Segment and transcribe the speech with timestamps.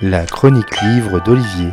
[0.00, 1.72] La chronique livre d'Olivier.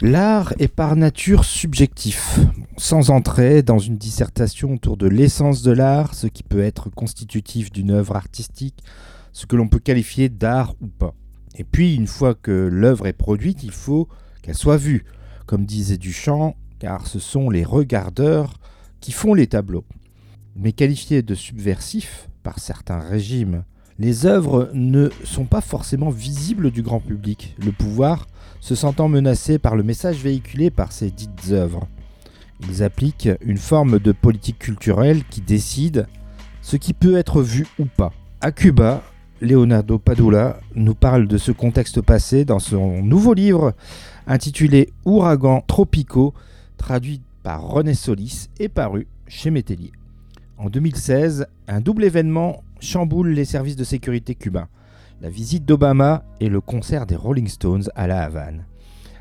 [0.00, 2.38] L'art est par nature subjectif,
[2.76, 7.72] sans entrer dans une dissertation autour de l'essence de l'art, ce qui peut être constitutif
[7.72, 8.84] d'une œuvre artistique,
[9.32, 11.14] ce que l'on peut qualifier d'art ou pas.
[11.56, 14.08] Et puis, une fois que l'œuvre est produite, il faut
[14.42, 15.04] qu'elle soit vue,
[15.46, 18.54] comme disait Duchamp, car ce sont les regardeurs
[19.00, 19.84] qui font les tableaux.
[20.56, 23.64] Mais qualifiés de subversifs par certains régimes,
[23.98, 28.26] les œuvres ne sont pas forcément visibles du grand public, le pouvoir
[28.60, 31.88] se sentant menacé par le message véhiculé par ces dites œuvres.
[32.68, 36.06] Ils appliquent une forme de politique culturelle qui décide
[36.62, 38.12] ce qui peut être vu ou pas.
[38.40, 39.02] À Cuba,
[39.40, 43.72] Leonardo Padula nous parle de ce contexte passé dans son nouveau livre
[44.26, 46.34] intitulé Ouragans tropicaux,
[46.78, 49.92] traduit par René Solis et paru chez Métellier.
[50.56, 54.68] En 2016, un double événement chamboule les services de sécurité cubains.
[55.20, 58.64] La visite d'Obama et le concert des Rolling Stones à La Havane.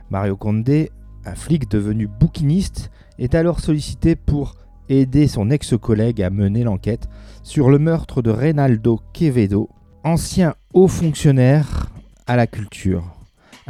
[0.09, 0.87] Mario Conde,
[1.25, 4.55] un flic devenu bouquiniste, est alors sollicité pour
[4.89, 7.09] aider son ex-collègue à mener l'enquête
[7.43, 9.69] sur le meurtre de Reynaldo Quevedo,
[10.03, 11.91] ancien haut fonctionnaire
[12.27, 13.16] à la culture.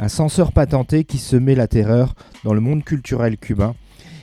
[0.00, 3.74] Un censeur patenté qui semait la terreur dans le monde culturel cubain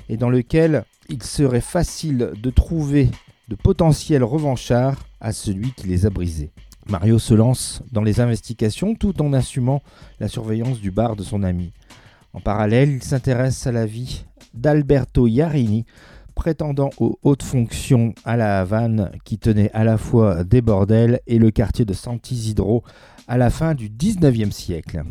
[0.08, 3.10] et dans lequel il serait facile de trouver
[3.50, 6.52] de potentiels revanchards à celui qui les a brisés.
[6.88, 9.82] Mario se lance dans les investigations tout en assumant
[10.22, 11.74] la surveillance du bar de son ami.
[12.32, 15.86] En parallèle, il s'intéresse à la vie d'Alberto Iarini,
[16.36, 21.38] prétendant aux hautes fonctions à la Havane, qui tenait à la fois des bordels et
[21.38, 22.84] le quartier de Sant'Isidro
[23.28, 25.04] à la fin du 19e siècle.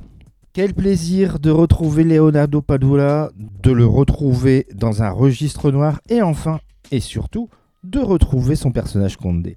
[0.55, 6.61] Quel plaisir de retrouver Leonardo Padula, de le retrouver dans un registre noir et enfin,
[6.93, 7.49] et surtout,
[7.83, 9.57] de retrouver son personnage Condé.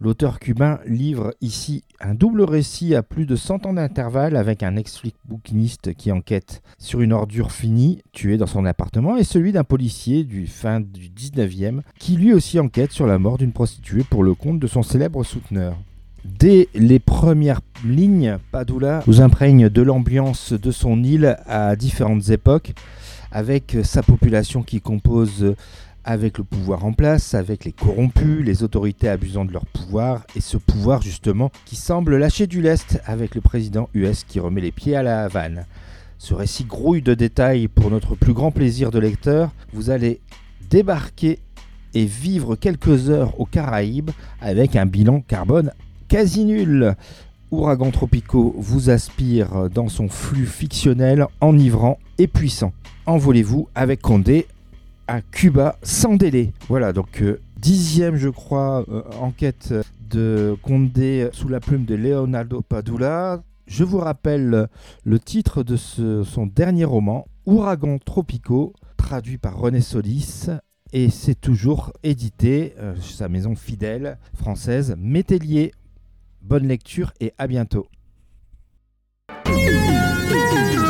[0.00, 4.76] L'auteur cubain livre ici un double récit à plus de 100 ans d'intervalle avec un
[4.76, 9.64] ex-flic bouquiniste qui enquête sur une ordure finie tuée dans son appartement et celui d'un
[9.64, 14.22] policier du fin du 19e qui lui aussi enquête sur la mort d'une prostituée pour
[14.22, 15.76] le compte de son célèbre souteneur.
[16.24, 22.72] Dès les premières lignes, Padula nous imprègne de l'ambiance de son île à différentes époques
[23.30, 25.54] avec sa population qui compose
[26.02, 30.40] avec le pouvoir en place, avec les corrompus, les autorités abusant de leur pouvoir, et
[30.40, 34.72] ce pouvoir justement qui semble lâcher du lest avec le président US qui remet les
[34.72, 35.66] pieds à la Havane.
[36.16, 39.50] Ce récit grouille de détails pour notre plus grand plaisir de lecteur.
[39.74, 40.20] Vous allez
[40.70, 41.38] débarquer
[41.92, 44.10] et vivre quelques heures aux Caraïbes
[44.40, 45.70] avec un bilan carbone
[46.08, 46.94] quasi nul.
[47.50, 52.72] Ouragan tropicaux vous aspire dans son flux fictionnel, enivrant et puissant.
[53.06, 54.46] Envolez-vous avec Condé
[55.06, 56.52] à Cuba sans délai.
[56.68, 59.74] Voilà, donc euh, dixième, je crois, euh, enquête
[60.10, 63.42] de Condé sous la plume de Leonardo Padula.
[63.66, 64.68] Je vous rappelle
[65.04, 70.48] le titre de son dernier roman, Ouragan tropicaux, traduit par René Solis.
[70.92, 75.72] Et c'est toujours édité euh, sa maison fidèle française, Métellier.
[76.44, 77.86] Bonne lecture et à bientôt.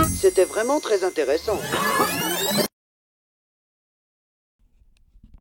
[0.09, 1.61] C'était vraiment très intéressant.